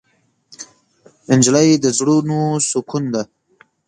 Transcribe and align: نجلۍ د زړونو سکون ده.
نجلۍ 1.37 1.69
د 1.83 1.85
زړونو 1.97 2.39
سکون 2.69 3.03
ده. 3.13 3.23